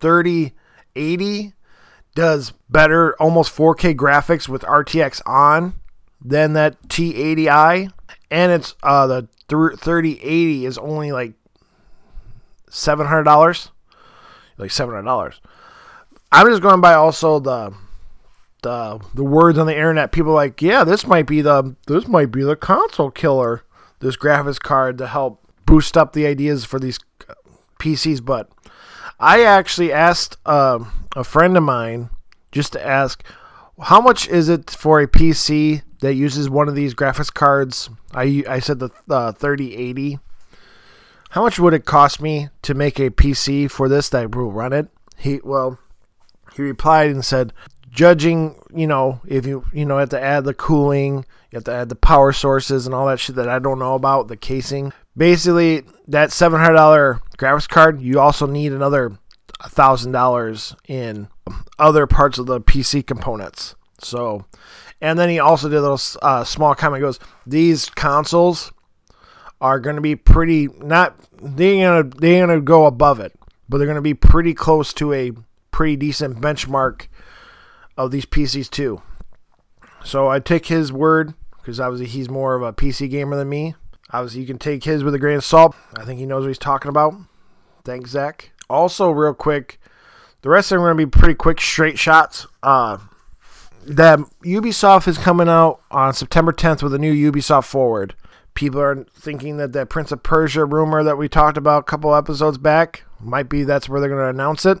[0.00, 0.52] thirty
[0.96, 1.54] eighty
[2.14, 5.74] does better, almost 4K graphics with RTX on
[6.22, 7.90] than that T80i,
[8.30, 11.32] and it's uh the 3080 is only like
[12.70, 13.70] seven hundred dollars,
[14.56, 15.40] like seven hundred dollars.
[16.30, 17.74] I'm just going by also the
[18.62, 20.12] the the words on the internet.
[20.12, 23.62] People like, yeah, this might be the this might be the console killer.
[24.00, 26.98] This graphics card to help boost up the ideas for these
[27.78, 28.24] PCs.
[28.24, 28.50] But
[29.20, 32.10] I actually asked uh, a friend of mine
[32.50, 33.22] just to ask,
[33.80, 37.90] how much is it for a PC that uses one of these graphics cards?
[38.14, 40.18] I I said the uh, 3080.
[41.30, 44.72] How much would it cost me to make a PC for this that will run
[44.72, 44.88] it?
[45.16, 45.78] He well,
[46.54, 47.52] he replied and said
[47.92, 51.74] judging, you know, if you you know have to add the cooling, you have to
[51.74, 54.92] add the power sources and all that shit that I don't know about, the casing.
[55.16, 59.18] Basically, that seven hundred dollar graphics card, you also need another
[59.62, 61.28] thousand dollars in
[61.78, 63.76] other parts of the PC components.
[63.98, 64.46] So,
[65.00, 67.02] and then he also did a little uh, small comment.
[67.02, 68.72] Goes, these consoles
[69.60, 73.32] are going to be pretty not they're gonna they're gonna go above it,
[73.68, 75.32] but they're gonna be pretty close to a
[75.70, 77.06] pretty decent benchmark
[77.96, 79.02] of these PCs too.
[80.04, 83.74] So I take his word because obviously he's more of a PC gamer than me.
[84.12, 85.74] Obviously, you can take his with a grain of salt.
[85.96, 87.14] I think he knows what he's talking about.
[87.84, 88.52] Thanks, Zach.
[88.68, 89.80] Also, real quick,
[90.42, 92.46] the rest of them are going to be pretty quick, straight shots.
[92.62, 92.98] Uh,
[93.84, 98.14] that Ubisoft is coming out on September 10th with a new Ubisoft Forward.
[98.54, 102.14] People are thinking that that Prince of Persia rumor that we talked about a couple
[102.14, 104.78] episodes back might be that's where they're going to announce it.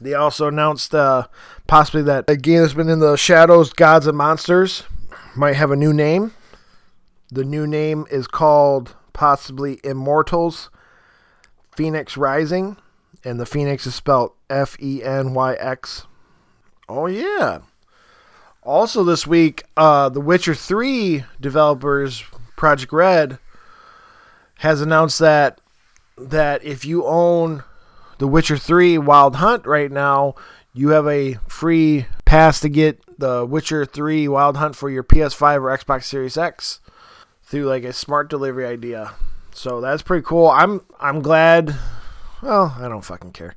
[0.00, 1.26] They also announced uh,
[1.66, 4.84] possibly that a game that's been in the shadows, Gods and Monsters,
[5.34, 6.32] might have a new name.
[7.30, 10.70] The new name is called possibly Immortals
[11.76, 12.76] Fenyx Rising,
[13.24, 16.06] and the Phoenix is spelled F E N Y X.
[16.88, 17.60] Oh, yeah.
[18.62, 22.22] Also, this week, uh, The Witcher 3 developers,
[22.56, 23.38] Projekt Red,
[24.58, 25.60] has announced that
[26.18, 27.62] that if you own
[28.18, 30.34] the Witcher 3 Wild Hunt right now,
[30.72, 35.62] you have a free pass to get the Witcher 3 Wild Hunt for your PS5
[35.62, 36.80] or Xbox Series X
[37.42, 39.12] through like a smart delivery idea.
[39.52, 40.48] So that's pretty cool.
[40.48, 41.74] I'm I'm glad.
[42.42, 43.54] Well, I don't fucking care.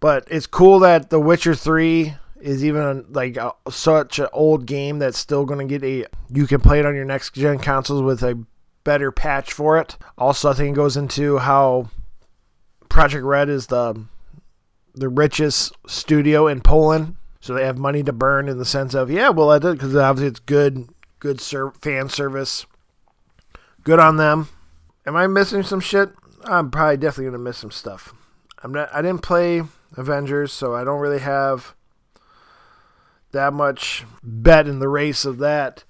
[0.00, 5.00] But it's cool that The Witcher 3 is even like a, such an old game
[5.00, 8.02] that's still going to get a you can play it on your next gen consoles
[8.02, 8.44] with a
[8.84, 9.96] better patch for it.
[10.16, 11.90] Also, I think it goes into how
[12.98, 14.06] Projekt Red is the
[14.92, 17.14] the richest studio in Poland.
[17.40, 19.94] so they have money to burn in the sense of yeah, well, I did because
[19.94, 20.88] obviously it's good,
[21.20, 22.66] good ser- fan service.
[23.84, 24.48] Good on them.
[25.06, 26.10] Am I missing some shit?
[26.42, 28.12] I'm probably definitely gonna miss some stuff.
[28.64, 28.92] I'm not.
[28.92, 29.62] I didn't play
[29.96, 31.76] Avengers, so I don't really have
[33.30, 35.84] that much bet in the race of that.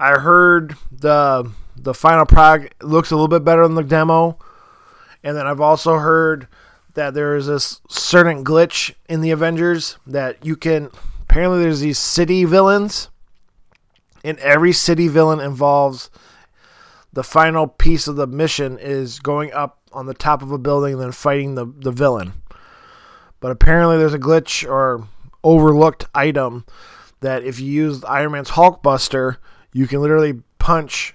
[0.00, 4.36] I heard the the final product looks a little bit better than the demo,
[5.24, 6.46] and then I've also heard
[6.92, 10.90] that there is this certain glitch in the Avengers that you can.
[11.22, 13.08] Apparently, there's these city villains,
[14.22, 16.10] and every city villain involves
[17.12, 20.94] the final piece of the mission is going up on the top of a building
[20.94, 22.34] and then fighting the, the villain.
[23.40, 25.08] But apparently, there's a glitch or
[25.42, 26.64] overlooked item
[27.20, 29.38] that if you use Iron Man's Hulkbuster,
[29.72, 31.14] you can literally punch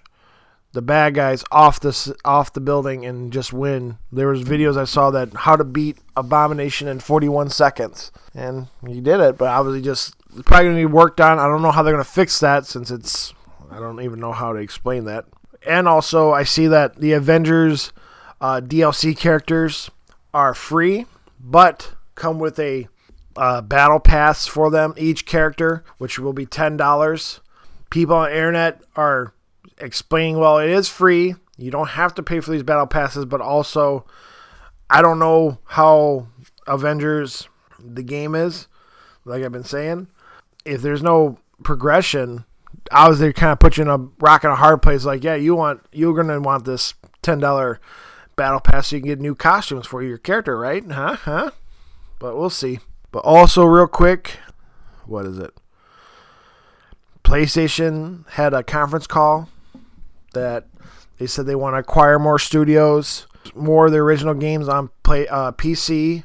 [0.71, 3.97] the bad guys off the off the building and just win.
[4.11, 9.01] There was videos I saw that how to beat Abomination in 41 seconds, and he
[9.01, 9.37] did it.
[9.37, 11.39] But obviously, just probably gonna need worked on.
[11.39, 13.33] I don't know how they're gonna fix that since it's
[13.71, 15.25] I don't even know how to explain that.
[15.65, 17.91] And also, I see that the Avengers
[18.39, 19.89] uh, DLC characters
[20.33, 21.05] are free,
[21.39, 22.87] but come with a
[23.35, 27.39] uh, battle pass for them each character, which will be ten dollars.
[27.89, 29.33] People on internet are
[29.77, 31.35] explaining, well, it is free.
[31.57, 34.05] You don't have to pay for these battle passes, but also,
[34.89, 36.27] I don't know how
[36.67, 38.67] Avengers the game is.
[39.25, 40.07] Like I've been saying,
[40.65, 42.45] if there's no progression,
[42.91, 45.05] obviously kind of put you in a rock and a hard place.
[45.05, 47.79] Like, yeah, you want you're gonna want this ten dollar
[48.35, 50.89] battle pass so you can get new costumes for your character, right?
[50.89, 51.15] Huh?
[51.15, 51.51] Huh?
[52.19, 52.79] But we'll see.
[53.11, 54.37] But also, real quick,
[55.05, 55.53] what is it?
[57.29, 59.47] PlayStation had a conference call
[60.33, 60.65] that
[61.19, 65.27] they said they want to acquire more studios, more of the original games on play
[65.27, 66.23] uh, PC,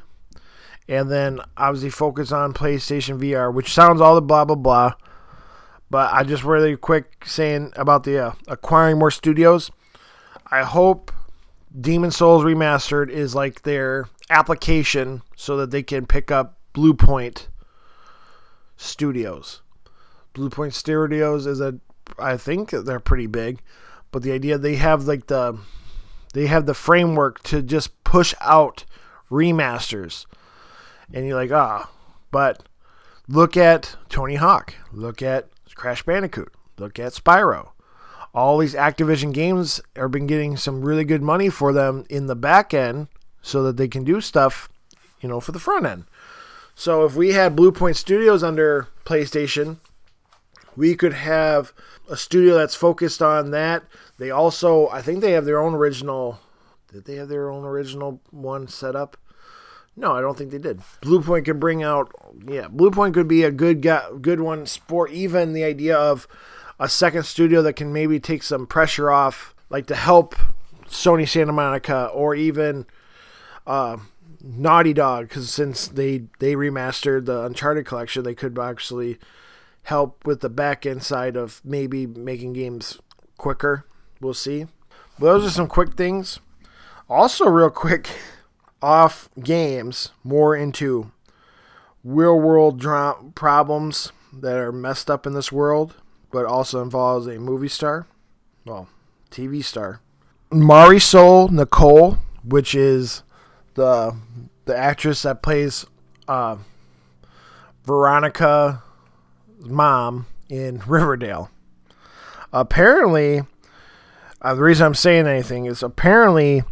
[0.89, 4.93] and then obviously focus on PlayStation VR, which sounds all the blah blah blah.
[5.91, 9.69] But I just really quick saying about the uh, acquiring more studios.
[10.49, 11.11] I hope
[11.79, 17.45] Demon Souls Remastered is like their application so that they can pick up Bluepoint
[18.75, 19.61] Studios.
[20.35, 21.79] Bluepoint Studios is a
[22.19, 23.61] I think they're pretty big
[24.15, 25.57] but the idea they have like the
[26.33, 28.85] they have the framework to just push out
[29.29, 30.25] remasters.
[31.13, 31.91] And you're like ah
[32.31, 32.63] but
[33.27, 37.71] look at tony hawk look at crash bandicoot look at spyro.
[38.33, 42.35] All these activision games are been getting some really good money for them in the
[42.35, 43.09] back end
[43.41, 44.69] so that they can do stuff
[45.19, 46.05] you know for the front end.
[46.73, 49.79] So if we had bluepoint studios under playstation
[50.75, 51.73] we could have
[52.09, 53.83] a studio that's focused on that
[54.17, 56.39] they also, I think they have their own original.
[56.91, 59.17] Did they have their own original one set up?
[59.97, 60.81] No, I don't think they did.
[61.01, 62.11] Blue Point could bring out,
[62.47, 64.65] yeah, Blue Point could be a good guy, good one.
[64.65, 66.27] Sport even the idea of
[66.79, 70.35] a second studio that can maybe take some pressure off, like to help
[70.87, 72.85] Sony Santa Monica or even
[73.65, 73.97] uh,
[74.41, 79.17] Naughty Dog, because since they they remastered the Uncharted collection, they could actually
[79.85, 82.99] help with the back end side of maybe making games
[83.37, 83.85] quicker
[84.21, 84.67] We'll see.
[85.19, 86.39] But those are some quick things.
[87.09, 88.09] Also, real quick,
[88.81, 91.11] off games, more into
[92.03, 95.95] real world dra- problems that are messed up in this world,
[96.31, 98.07] but also involves a movie star,
[98.65, 98.89] well,
[99.31, 100.01] TV star.
[100.51, 103.23] Marisol Nichols, which is
[103.75, 104.15] the
[104.65, 105.85] the actress that plays
[106.27, 106.57] uh,
[107.83, 108.77] Veronica's
[109.65, 111.49] mom in Riverdale.
[112.53, 113.41] Apparently,
[114.41, 116.63] uh, the reason I'm saying anything is apparently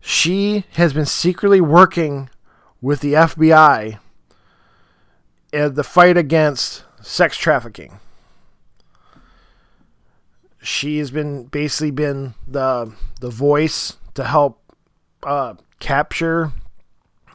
[0.00, 2.28] she has been secretly working
[2.80, 3.98] with the FBI
[5.52, 8.00] in the fight against sex trafficking.
[10.62, 14.60] She has been basically been the the voice to help
[15.22, 16.52] uh, capture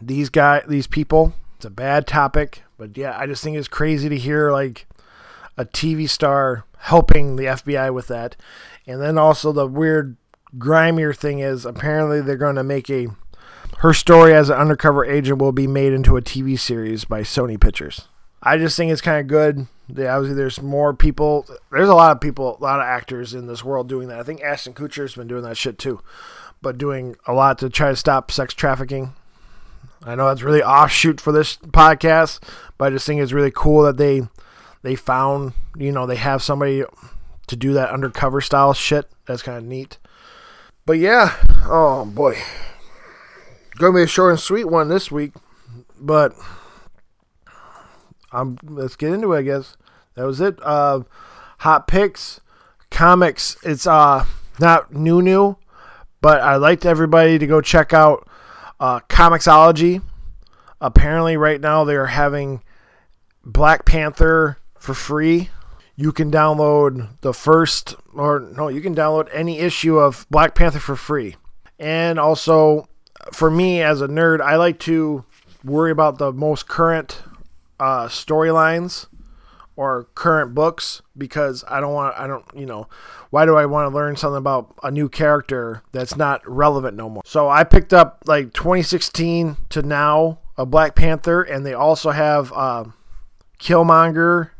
[0.01, 1.34] these guy these people.
[1.55, 4.88] It's a bad topic, but yeah, I just think it's crazy to hear like
[5.57, 8.36] a TV star helping the FBI with that.
[8.86, 10.17] And then also the weird
[10.57, 13.07] grimier thing is apparently they're going to make a
[13.80, 17.59] her story as an undercover agent will be made into a TV series by Sony
[17.59, 18.07] Pictures.
[18.41, 19.67] I just think it's kind of good.
[19.89, 21.45] Obviously, there's more people.
[21.71, 24.19] There's a lot of people, a lot of actors in this world doing that.
[24.19, 26.01] I think Ashton Kutcher's been doing that shit too,
[26.61, 29.13] but doing a lot to try to stop sex trafficking.
[30.05, 32.39] I know that's really offshoot for this podcast,
[32.77, 34.23] but I just think it's really cool that they
[34.81, 36.83] they found, you know, they have somebody
[37.47, 39.09] to do that undercover style shit.
[39.25, 39.97] That's kind of neat.
[40.85, 41.35] But yeah,
[41.65, 42.37] oh boy.
[43.77, 45.33] Gonna be a short and sweet one this week,
[45.99, 46.33] but
[48.31, 49.39] um, let's get into it.
[49.39, 49.77] I guess
[50.15, 50.59] that was it.
[50.61, 51.01] Uh,
[51.59, 52.39] hot picks,
[52.91, 53.57] comics.
[53.63, 54.25] It's uh
[54.59, 55.57] not new new,
[56.21, 58.27] but I'd like everybody to go check out
[58.80, 60.01] uh, Comixology.
[60.82, 62.61] Apparently, right now they're having
[63.45, 65.49] Black Panther for free.
[65.95, 70.80] You can download the first, or no, you can download any issue of Black Panther
[70.80, 71.36] for free.
[71.80, 72.88] And also,
[73.32, 75.24] for me as a nerd, I like to
[75.63, 77.21] worry about the most current
[77.80, 79.07] uh, storylines
[79.76, 82.88] or current books because I don't want I don't you know
[83.30, 87.09] why do I want to learn something about a new character that's not relevant no
[87.09, 87.24] more.
[87.26, 92.53] So I picked up like 2016 to now a Black Panther and they also have
[92.53, 92.86] uh,
[93.59, 94.51] Killmonger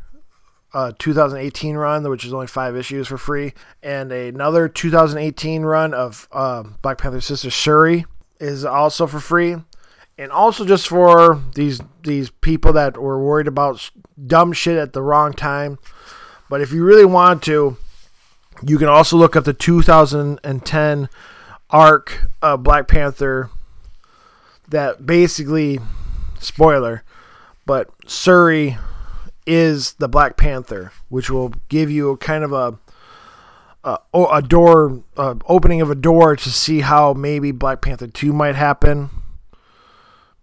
[0.74, 6.28] uh, 2018 run, which is only five issues for free, and another 2018 run of
[6.32, 8.04] uh, Black Panther sister Shuri
[8.40, 9.56] is also for free,
[10.16, 13.90] and also just for these these people that were worried about
[14.26, 15.78] dumb shit at the wrong time.
[16.48, 17.76] But if you really want to,
[18.62, 21.08] you can also look up the 2010
[21.70, 23.50] arc of Black Panther.
[24.68, 25.78] That basically,
[26.40, 27.02] spoiler,
[27.66, 28.78] but Shuri
[29.46, 32.78] is the Black Panther, which will give you a kind of a
[33.84, 38.54] a, a door opening of a door to see how maybe Black Panther 2 might
[38.54, 39.10] happen.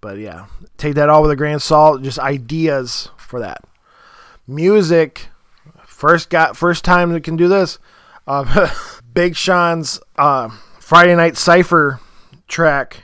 [0.01, 0.47] But yeah,
[0.77, 2.01] take that all with a grain of salt.
[2.01, 3.63] Just ideas for that.
[4.47, 5.29] Music,
[5.85, 7.77] first got first time we can do this.
[8.27, 8.69] Uh,
[9.13, 10.49] Big Sean's uh,
[10.79, 11.99] Friday Night Cipher
[12.47, 13.03] track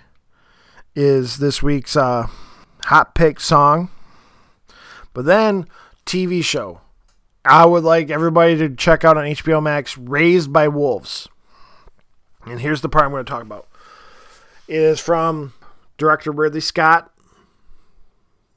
[0.95, 2.27] is this week's uh,
[2.85, 3.89] hot pick song.
[5.13, 5.67] But then
[6.05, 6.81] TV show.
[7.45, 11.29] I would like everybody to check out on HBO Max Raised by Wolves.
[12.45, 13.67] And here's the part I'm going to talk about.
[14.67, 15.53] It is from
[15.97, 17.11] director Ridley Scott,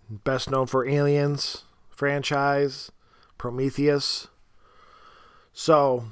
[0.09, 2.91] best known for Aliens franchise,
[3.37, 4.29] Prometheus.
[5.53, 6.07] So,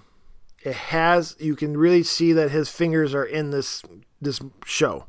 [0.63, 3.83] it has you can really see that his fingers are in this
[4.21, 5.07] this show.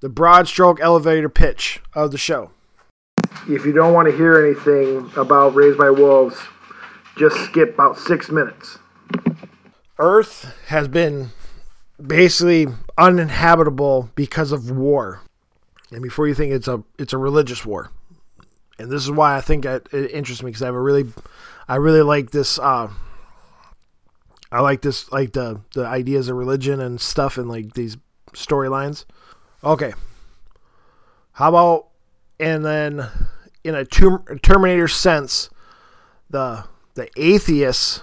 [0.00, 2.50] The broad stroke elevator pitch of the show.
[3.48, 6.36] If you don't want to hear anything about Raised by Wolves,
[7.16, 8.78] just skip about six minutes.
[9.98, 11.30] Earth has been
[12.04, 12.66] basically
[12.96, 15.22] uninhabitable because of war.
[15.90, 17.90] And before you think it's a it's a religious war,
[18.78, 21.06] and this is why I think it, it interests me because I have a really,
[21.66, 22.58] I really like this.
[22.58, 22.88] Uh,
[24.52, 27.96] I like this like the the ideas of religion and stuff and like these
[28.32, 29.04] storylines.
[29.64, 29.94] Okay,
[31.32, 31.88] how about
[32.38, 33.08] and then
[33.64, 35.50] in a Terminator sense,
[36.30, 36.64] the
[36.94, 38.02] the atheists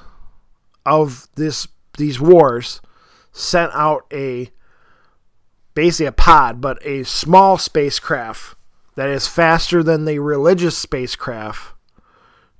[0.86, 1.68] of this
[1.98, 2.82] these wars
[3.32, 4.50] sent out a
[5.76, 8.56] basically a pod, but a small spacecraft
[8.96, 11.74] that is faster than the religious spacecraft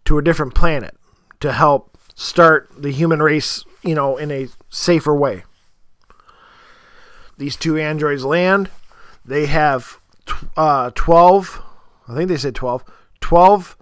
[0.04, 0.96] to a different planet
[1.40, 5.44] to help start the human race, you know, in a safer way.
[7.38, 8.70] These two androids land.
[9.26, 10.00] They have
[10.56, 11.62] uh, 12,
[12.08, 12.84] I think they said 12,
[13.22, 13.78] 12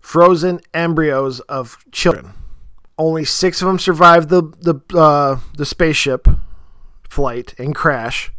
[0.00, 2.32] frozen embryos of children.
[2.96, 6.28] Only six of them survived the the uh, the spaceship
[7.08, 8.30] flight and crash.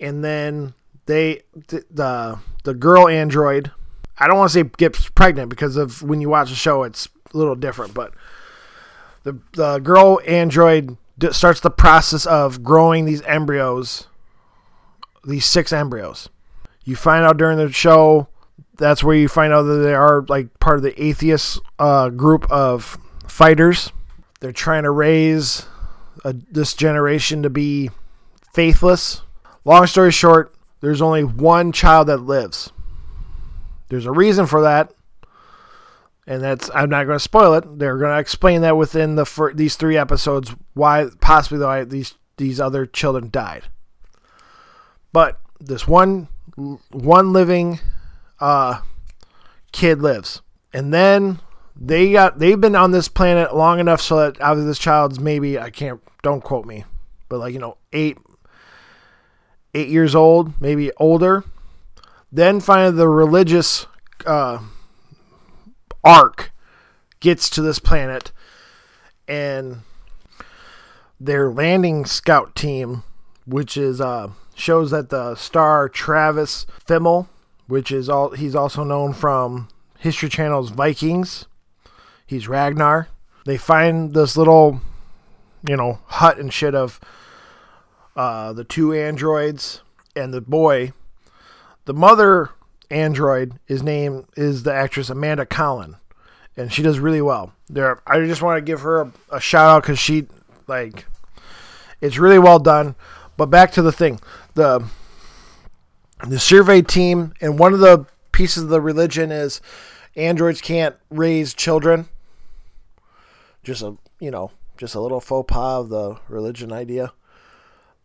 [0.00, 0.74] And then
[1.06, 3.70] they the the, the girl android.
[4.18, 7.08] I don't want to say gets pregnant because of when you watch the show, it's
[7.32, 7.94] a little different.
[7.94, 8.12] But
[9.22, 10.96] the the girl android
[11.30, 14.06] starts the process of growing these embryos,
[15.24, 16.28] these six embryos.
[16.84, 18.28] You find out during the show
[18.80, 22.50] that's where you find out that they are like part of the atheist uh, group
[22.50, 22.98] of
[23.28, 23.92] fighters.
[24.40, 25.66] They're trying to raise
[26.24, 27.90] a, this generation to be
[28.54, 29.22] faithless.
[29.64, 32.72] Long story short, there's only one child that lives.
[33.88, 34.92] There's a reason for that,
[36.26, 37.78] and that's I'm not going to spoil it.
[37.78, 42.14] They're going to explain that within the fir- these three episodes why possibly why these
[42.36, 43.64] these other children died.
[45.12, 46.28] But this one
[46.90, 47.80] one living
[48.40, 48.80] uh,
[49.72, 50.40] kid lives.
[50.72, 51.40] And then
[51.76, 55.20] they got they've been on this planet long enough so that out of this child's
[55.20, 56.84] maybe I can't don't quote me,
[57.28, 58.18] but like you know eight
[59.74, 61.44] eight years old, maybe older.
[62.32, 63.86] Then finally the religious
[64.26, 64.60] uh,
[66.04, 66.52] arc
[67.20, 68.32] gets to this planet,
[69.28, 69.80] and
[71.18, 73.02] their landing scout team,
[73.46, 77.28] which is uh, shows that the star Travis Fimmel
[77.70, 79.68] which is all he's also known from
[79.98, 81.46] History Channel's Vikings.
[82.26, 83.08] He's Ragnar.
[83.46, 84.80] They find this little,
[85.62, 87.00] you know, hut and shit of
[88.20, 89.80] uh, the two androids
[90.14, 90.92] and the boy.
[91.86, 92.50] The mother
[92.90, 95.96] android is name is the actress Amanda Collin,
[96.54, 97.54] and she does really well.
[97.70, 100.26] There, I just want to give her a, a shout out because she
[100.66, 101.06] like
[102.02, 102.94] it's really well done.
[103.38, 104.20] But back to the thing,
[104.52, 104.86] the
[106.26, 109.62] the survey team, and one of the pieces of the religion is
[110.14, 112.10] androids can't raise children.
[113.64, 117.14] Just a you know just a little faux pas of the religion idea.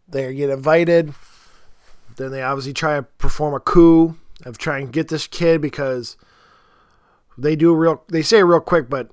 [0.08, 1.14] They get invited.
[2.18, 6.18] Then they obviously try to perform a coup of trying to get this kid because
[7.38, 8.04] they do real.
[8.08, 9.10] They say real quick, but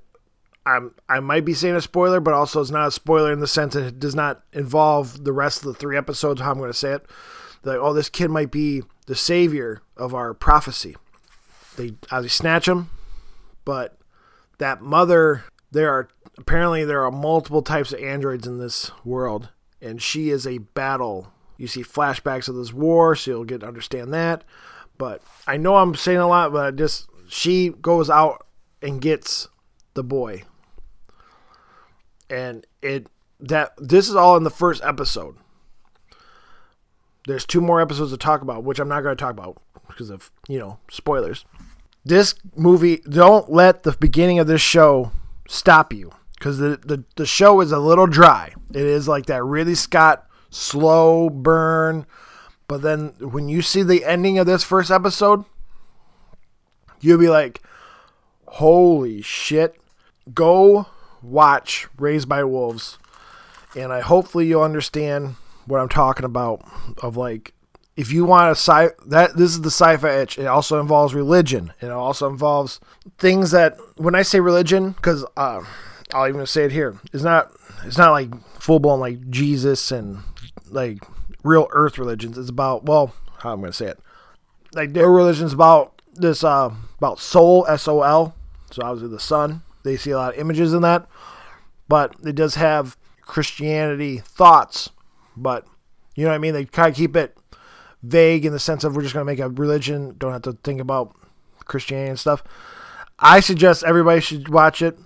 [0.65, 3.47] I'm I might be saying a spoiler, but also it's not a spoiler in the
[3.47, 6.41] sense that it does not involve the rest of the three episodes.
[6.41, 7.05] How I'm going to say it,
[7.63, 10.95] like oh, this kid might be the savior of our prophecy.
[11.75, 12.89] They obviously snatch him,
[13.65, 13.97] but
[14.59, 19.49] that mother, there are apparently there are multiple types of androids in this world,
[19.83, 21.31] and she is a battle.
[21.57, 24.43] You see flashbacks of this war, so you'll get to understand that.
[24.97, 28.45] But I know I'm saying a lot, but I just she goes out
[28.81, 29.49] and gets
[29.93, 30.43] the boy,
[32.29, 33.07] and it
[33.39, 35.35] that this is all in the first episode.
[37.27, 40.09] There's two more episodes to talk about, which I'm not going to talk about because
[40.09, 41.45] of you know spoilers.
[42.05, 45.11] This movie, don't let the beginning of this show
[45.47, 46.11] stop you
[46.43, 48.53] because the, the the show is a little dry.
[48.71, 52.05] It is like that Ridley Scott slow burn,
[52.67, 55.45] but then when you see the ending of this first episode,
[56.99, 57.61] you'll be like,
[58.45, 59.79] "Holy shit!"
[60.33, 60.87] Go
[61.21, 62.97] watch Raised by Wolves,
[63.73, 65.35] and I hopefully you'll understand
[65.65, 66.61] what I'm talking about.
[67.01, 67.53] Of like,
[67.95, 70.37] if you want a sci that this is the sci-fi itch.
[70.37, 71.71] It also involves religion.
[71.79, 72.81] It also involves
[73.17, 75.25] things that when I say religion, because.
[75.37, 75.63] Uh,
[76.13, 76.95] I'll even say it here.
[77.11, 77.51] It's not
[77.85, 80.19] it's not like full blown like Jesus and
[80.69, 81.03] like
[81.43, 82.37] real earth religions.
[82.37, 83.99] It's about well, how I'm gonna say it.
[84.73, 88.35] Like their religion's about this uh about soul, S O L.
[88.71, 89.63] So obviously the sun.
[89.83, 91.07] They see a lot of images in that.
[91.89, 94.89] But it does have Christianity thoughts.
[95.35, 95.65] But
[96.15, 96.53] you know what I mean?
[96.53, 97.37] They kind of keep it
[98.03, 100.79] vague in the sense of we're just gonna make a religion, don't have to think
[100.79, 101.15] about
[101.65, 102.43] Christianity and stuff.
[103.19, 104.97] I suggest everybody should watch it.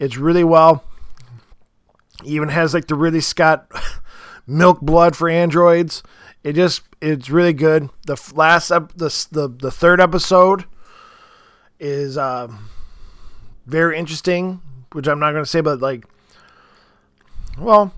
[0.00, 0.82] It's really well.
[2.24, 3.70] Even has like the Ridley Scott
[4.46, 6.02] milk blood for androids.
[6.42, 7.90] It just it's really good.
[8.06, 10.64] The last ep- the the the third episode
[11.78, 12.48] is uh,
[13.66, 14.60] very interesting,
[14.92, 16.04] which I'm not going to say, but like,
[17.58, 17.92] well,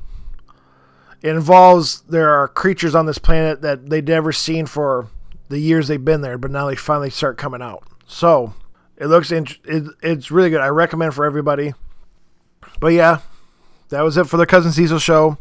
[1.22, 5.09] it involves there are creatures on this planet that they'd never seen for
[5.48, 7.84] the years they've been there, but now they finally start coming out.
[8.07, 8.55] So
[8.96, 10.61] it looks int- it, it's really good.
[10.61, 11.74] I recommend for everybody.
[12.82, 13.20] But yeah,
[13.90, 15.38] that was it for the Cousin Cecil show.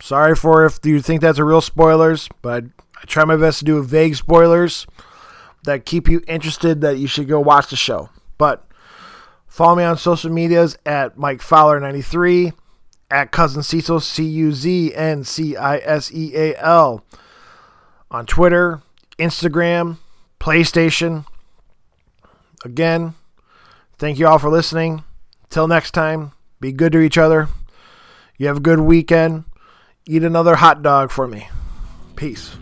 [0.00, 2.64] Sorry for if you think that's a real spoilers, but
[2.96, 4.86] I try my best to do vague spoilers
[5.64, 8.08] that keep you interested that you should go watch the show.
[8.38, 8.64] But
[9.46, 12.54] follow me on social medias at Mike Fowler93,
[13.10, 17.04] at Cousin Cecil, C U Z N C I S E A L,
[18.10, 18.80] on Twitter,
[19.18, 19.98] Instagram,
[20.40, 21.26] PlayStation.
[22.64, 23.12] Again,
[23.98, 25.04] thank you all for listening.
[25.50, 26.32] Till next time.
[26.60, 27.48] Be good to each other.
[28.36, 29.44] You have a good weekend.
[30.06, 31.48] Eat another hot dog for me.
[32.16, 32.56] Peace.